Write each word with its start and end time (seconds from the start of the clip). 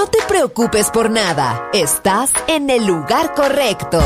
No 0.00 0.06
te 0.06 0.18
preocupes 0.26 0.88
por 0.90 1.10
nada, 1.10 1.68
estás 1.74 2.32
en 2.48 2.70
el 2.70 2.86
lugar 2.86 3.34
correcto. 3.34 4.00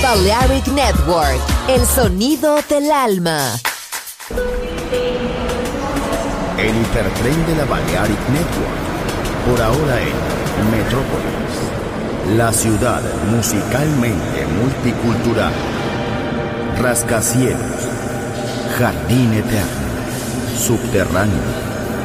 Balearic 0.00 0.68
Network, 0.68 1.40
el 1.68 1.84
sonido 1.84 2.56
del 2.68 2.88
alma. 2.92 3.50
El 6.56 6.76
hipertren 6.82 7.46
de 7.46 7.56
la 7.56 7.64
Balearic 7.64 8.28
Network, 8.28 9.50
por 9.50 9.60
ahora 9.60 10.00
en 10.00 10.70
Metrópolis, 10.70 12.36
la 12.36 12.52
ciudad 12.52 13.02
musicalmente 13.28 14.46
multicultural, 14.46 15.52
rascacielos, 16.80 17.88
jardín 18.78 19.32
eterno, 19.32 20.60
subterráneo 20.60 21.73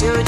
to 0.00 0.27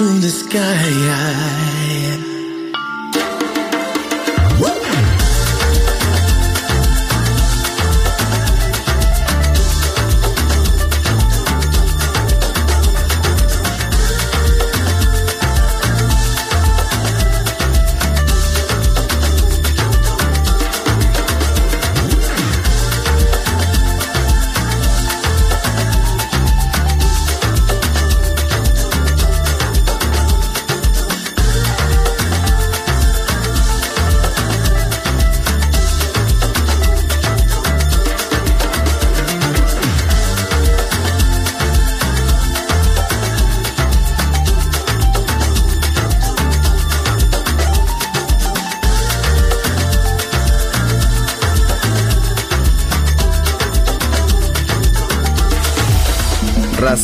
To 0.00 0.18
the 0.18 0.39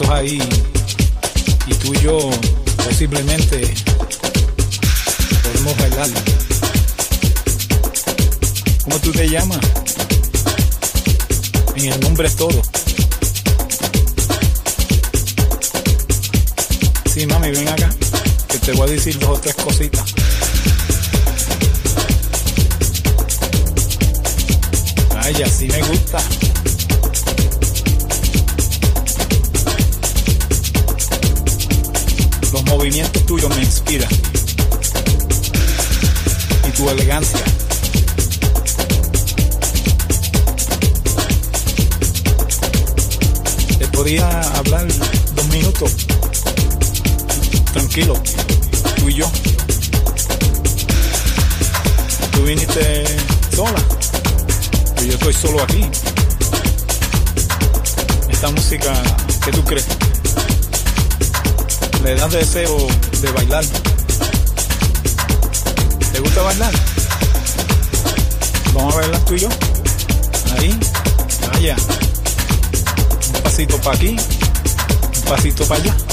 Tirar 0.00 0.22
unos 0.22 0.57
tú 48.96 49.08
y 49.08 49.14
yo. 49.14 49.30
Tú 52.32 52.42
viniste 52.42 53.04
sola, 53.54 53.82
y 55.02 55.06
yo 55.06 55.12
estoy 55.14 55.34
solo 55.34 55.62
aquí. 55.62 55.84
Esta 58.28 58.50
música, 58.50 58.92
¿qué 59.44 59.50
tú 59.50 59.64
crees? 59.64 59.86
Le 62.04 62.14
das 62.14 62.32
deseo 62.32 62.86
de 63.20 63.32
bailar. 63.32 63.64
¿Te 66.12 66.20
gusta 66.20 66.42
bailar? 66.42 66.72
Vamos 68.74 68.94
a 68.94 68.98
bailar 68.98 69.20
tú 69.24 69.34
y 69.34 69.40
yo. 69.40 69.48
Ahí, 70.56 70.78
allá. 71.52 71.76
Un 73.34 73.42
pasito 73.42 73.76
para 73.78 73.96
aquí, 73.96 74.10
un 74.10 75.22
pasito 75.22 75.64
para 75.66 75.82
allá. 75.82 76.07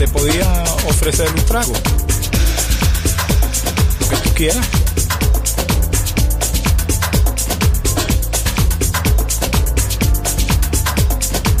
Te 0.00 0.08
podía 0.08 0.50
ofrecer 0.88 1.28
un 1.28 1.44
trago. 1.44 1.74
Lo 4.00 4.08
que 4.08 4.16
tú 4.16 4.30
quieras. 4.34 4.66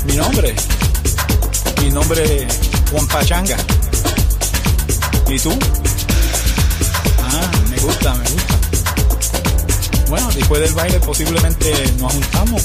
Mi 0.06 0.16
nombre, 0.16 0.54
mi 1.82 1.90
nombre 1.90 2.44
es 2.44 2.58
Juan 2.90 3.06
Pachanga. 3.08 3.58
¿Y 5.28 5.38
tú? 5.38 5.52
Ah, 7.18 7.50
me 7.68 7.76
gusta, 7.76 8.14
me 8.14 8.24
gusta. 8.24 8.58
Bueno, 10.08 10.30
después 10.34 10.62
del 10.62 10.72
baile 10.72 10.98
posiblemente 11.00 11.92
nos 11.98 12.10
juntamos. 12.14 12.62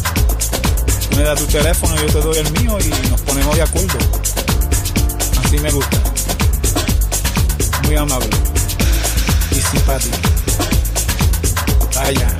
me 1.18 1.24
das 1.24 1.38
tu 1.38 1.46
teléfono, 1.48 1.98
yo 1.98 2.06
te 2.06 2.22
doy 2.22 2.38
el 2.38 2.52
mío 2.54 2.78
y 2.80 3.10
nos 3.10 3.20
ponemos 3.20 3.58
de 3.58 3.62
acuerdo. 3.62 3.98
Sí 5.56 5.62
me 5.62 5.72
gusta. 5.72 5.98
Muy 7.84 7.96
amable. 7.96 8.28
Y 9.52 9.56
simpático. 9.56 10.18
Vaya. 11.96 12.38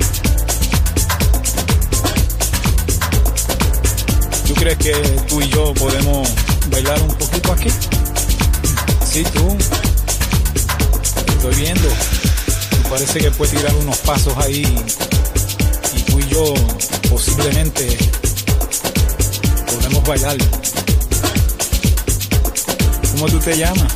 ¿Tú 4.46 4.54
crees 4.54 4.76
que 4.76 4.92
tú 5.28 5.40
y 5.40 5.48
yo 5.48 5.72
podemos 5.72 6.28
bailar 6.70 7.00
un 7.00 7.14
poquito 7.14 7.52
aquí? 7.52 7.70
Sí, 9.10 9.24
tú. 9.32 9.56
Estoy 11.26 11.54
viendo. 11.54 11.88
Me 11.88 12.90
parece 12.90 13.18
que 13.18 13.30
puedes 13.30 13.56
tirar 13.56 13.74
unos 13.76 13.96
pasos 13.98 14.34
ahí. 14.36 14.84
Y 15.96 16.02
tú 16.02 16.20
y 16.20 16.28
yo 16.28 16.52
posiblemente 17.08 17.96
podemos 19.72 20.04
bailar. 20.04 20.36
¿Cómo 23.18 23.30
tú 23.30 23.38
te 23.38 23.56
llamas? 23.56 23.94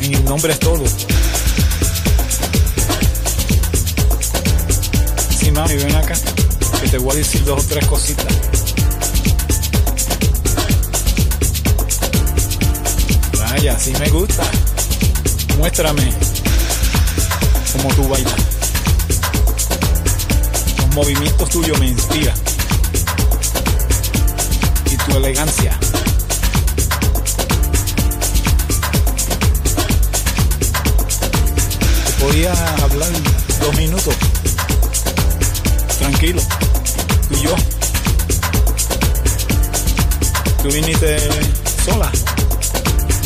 Mi 0.00 0.08
nombre 0.24 0.52
es 0.52 0.58
todo. 0.58 0.82
Sí, 5.38 5.48
mami, 5.52 5.76
ven 5.76 5.94
acá, 5.94 6.14
que 6.80 6.88
te 6.88 6.98
voy 6.98 7.12
a 7.12 7.14
decir 7.14 7.44
dos 7.44 7.64
o 7.64 7.68
tres 7.68 7.86
cositas. 7.86 8.26
Vaya, 13.38 13.78
sí 13.78 13.92
me 14.00 14.08
gusta. 14.10 14.42
Muéstrame 15.58 16.12
cómo 17.74 17.94
tú 17.94 18.08
bailas. 18.08 18.34
Los 20.78 20.94
movimientos 20.96 21.48
tuyos 21.48 21.78
me 21.78 21.86
inspiran. 21.86 22.36
Y 24.90 24.96
tu 24.96 25.16
elegancia. 25.16 25.78
Podía 32.24 32.54
hablar 32.82 33.10
dos 33.60 33.76
minutos. 33.76 34.14
Tranquilo. 35.98 36.40
Tú 37.28 37.34
y 37.34 37.42
yo. 37.42 37.54
Tú 40.62 40.68
viniste 40.72 41.18
sola. 41.84 42.10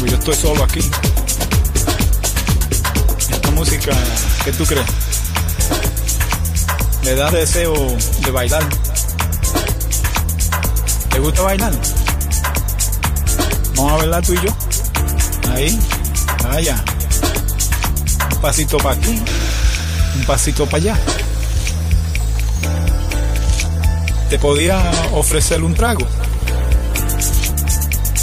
Pues 0.00 0.10
yo 0.10 0.18
estoy 0.18 0.34
solo 0.34 0.64
aquí. 0.64 0.80
Esta 3.30 3.50
música, 3.52 3.92
¿qué 4.44 4.52
tú 4.52 4.66
crees? 4.66 4.86
Me 7.04 7.14
da 7.14 7.30
deseo 7.30 7.74
de 8.24 8.30
bailar. 8.32 8.68
¿Te 11.08 11.20
gusta 11.20 11.42
bailar? 11.42 11.72
Vamos 13.76 13.92
a 13.92 13.96
bailar 13.96 14.26
tú 14.26 14.32
y 14.34 14.40
yo. 14.44 15.52
Ahí, 15.52 15.78
vaya. 16.42 16.84
Un 18.38 18.42
pasito 18.42 18.76
para 18.78 18.94
aquí, 18.94 19.20
un 20.16 20.24
pasito 20.24 20.64
para 20.66 20.76
allá. 20.76 20.96
Te 24.30 24.38
podía 24.38 24.78
ofrecer 25.12 25.60
un 25.60 25.74
trago. 25.74 26.06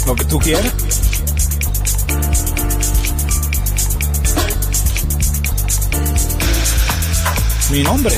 Lo 0.06 0.16
que 0.16 0.24
tú 0.24 0.38
quieras. 0.38 0.72
Mi 7.70 7.82
nombre. 7.82 8.16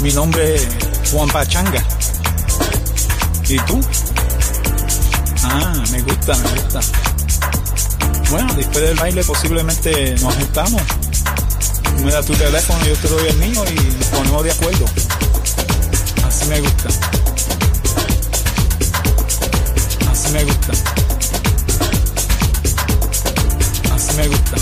Mi 0.00 0.12
nombre 0.14 0.54
es 0.54 0.68
Juan 1.12 1.28
Pachanga. 1.28 1.84
¿Y 3.46 3.58
tú? 3.58 3.78
Ah, 5.42 5.84
me 5.92 6.00
gusta, 6.00 6.34
me 6.34 6.48
gusta. 6.62 7.01
Bueno, 8.32 8.54
después 8.54 8.82
del 8.82 8.96
baile 8.96 9.22
posiblemente 9.24 10.14
nos 10.22 10.34
juntamos. 10.34 10.80
Me 12.02 12.10
das 12.10 12.24
tu 12.24 12.32
teléfono, 12.32 12.82
yo 12.86 12.96
te 12.96 13.08
doy 13.08 13.28
el 13.28 13.36
mío 13.36 13.62
y 13.70 14.04
ponemos 14.04 14.42
de 14.42 14.50
acuerdo. 14.50 14.86
Así 16.26 16.46
me 16.46 16.60
gusta. 16.62 16.88
Así 20.10 20.32
me 20.32 20.44
gusta. 20.44 20.72
Así 23.94 24.16
me 24.16 24.28
gusta. 24.28 24.56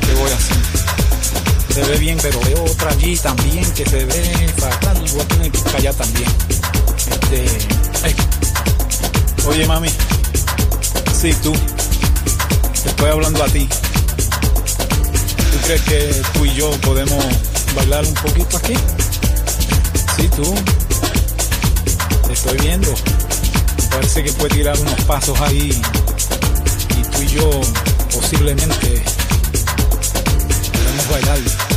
¿Qué 0.00 0.14
voy 0.14 0.30
a 0.32 0.34
hacer? 0.34 0.56
Se 1.74 1.80
ve 1.84 1.98
bien, 1.98 2.18
pero 2.20 2.40
veo 2.40 2.64
otra 2.64 2.90
allí 2.90 3.16
también 3.18 3.64
que 3.72 3.88
se 3.88 4.04
ve 4.04 4.52
fatal. 4.58 4.98
Voy 5.12 5.20
a 5.20 5.28
tener 5.28 5.52
que 5.52 5.58
ir 5.58 5.76
allá 5.76 5.92
también. 5.92 6.28
Este. 7.08 7.46
Oye, 9.46 9.64
mami. 9.64 9.90
Sí, 11.26 11.34
tú. 11.42 11.52
Te 12.84 12.88
estoy 12.88 13.10
hablando 13.10 13.42
a 13.42 13.48
ti. 13.48 13.68
¿Tú 15.50 15.58
crees 15.64 15.82
que 15.82 16.22
tú 16.32 16.44
y 16.44 16.54
yo 16.54 16.70
podemos 16.82 17.24
bailar 17.74 18.04
un 18.04 18.14
poquito 18.14 18.56
aquí? 18.56 18.74
Sí, 20.16 20.28
tú. 20.36 20.54
Te 22.28 22.32
estoy 22.32 22.58
viendo. 22.58 22.94
Parece 23.90 24.22
que 24.22 24.32
puedes 24.34 24.56
tirar 24.56 24.78
unos 24.78 25.00
pasos 25.00 25.40
ahí. 25.40 25.82
Y 26.96 27.02
tú 27.02 27.22
y 27.22 27.26
yo 27.26 27.60
posiblemente 28.12 29.02
podemos 30.72 31.08
bailar. 31.10 31.75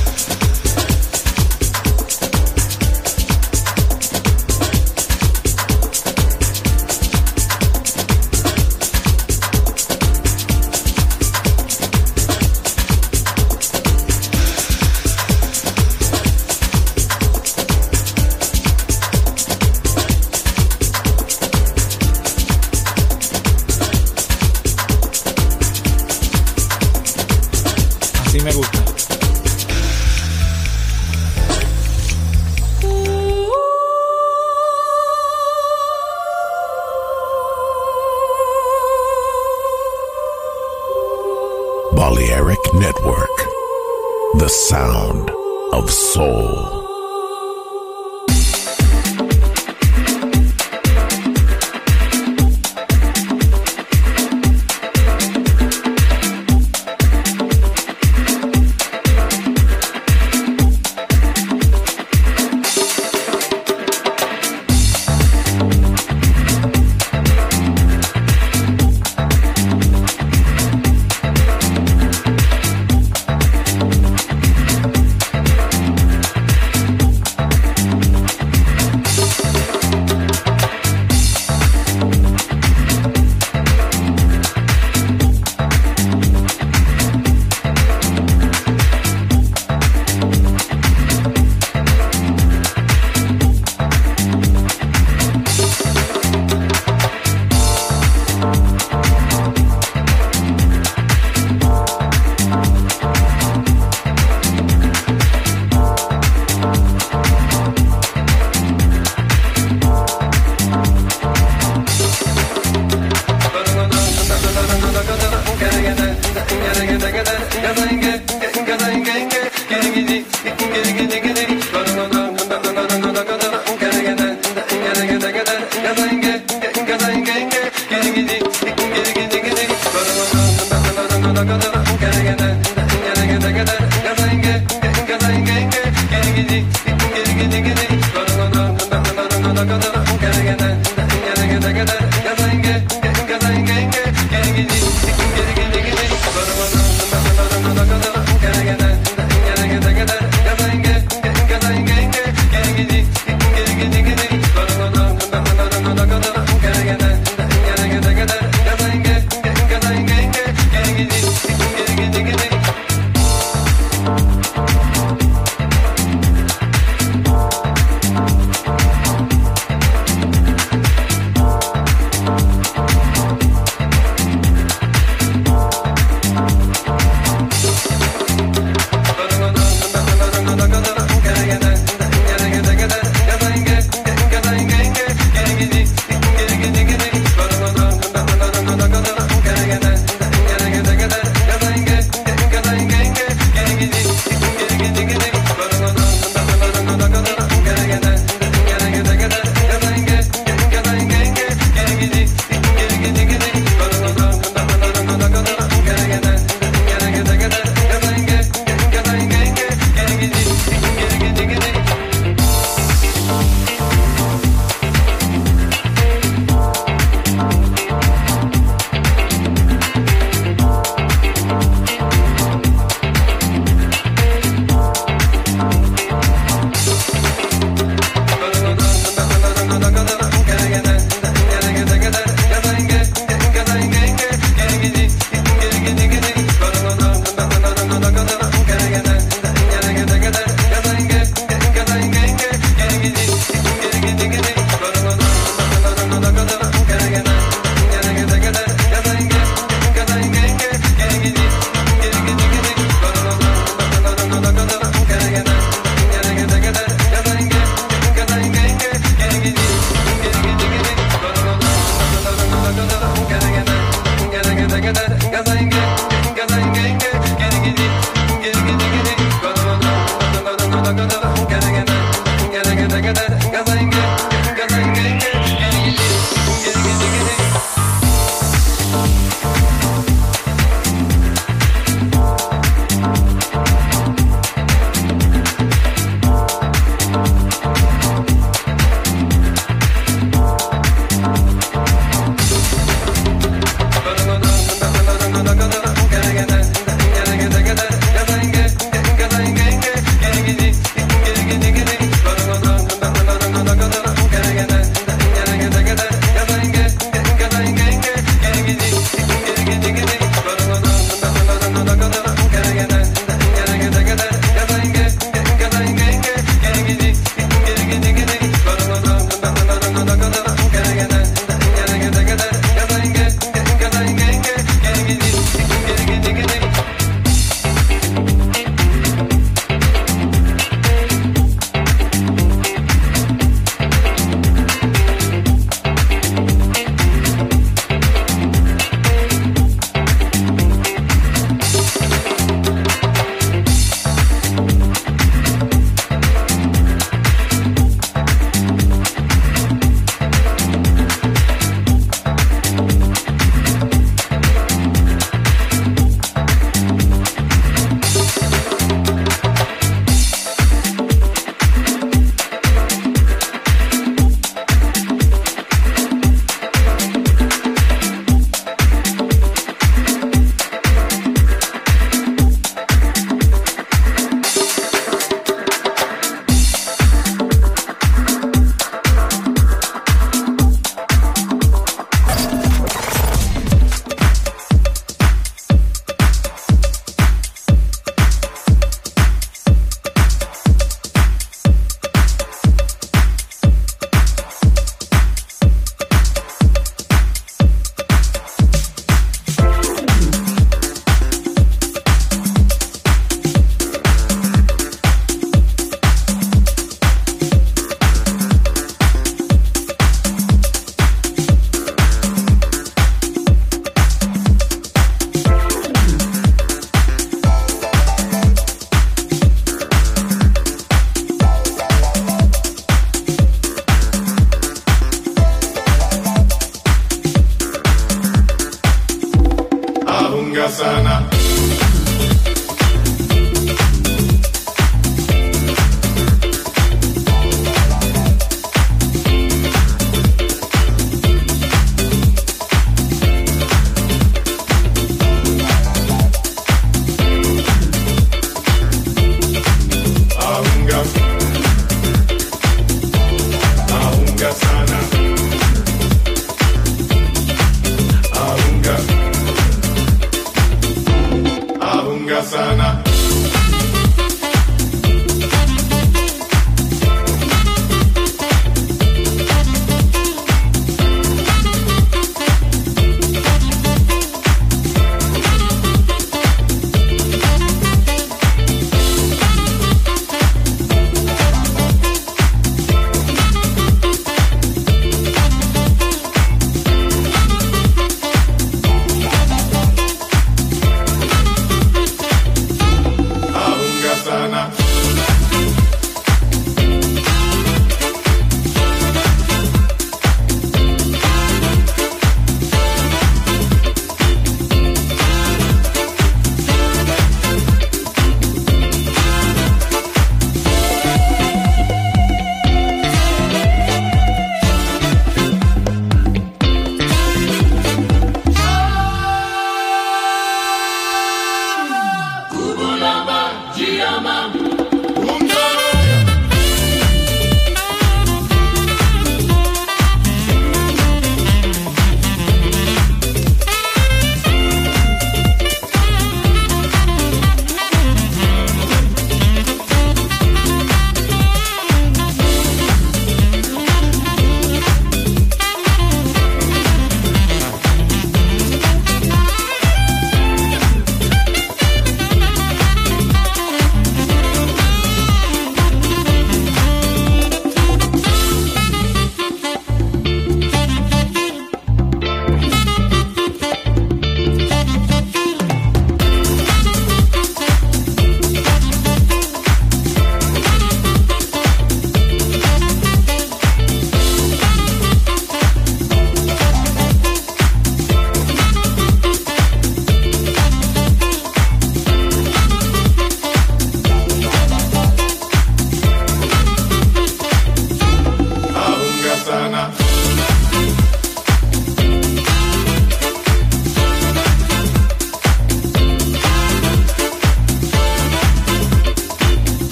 sana 430.68 431.39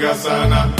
kufunga 0.00 0.14
sana. 0.14 0.79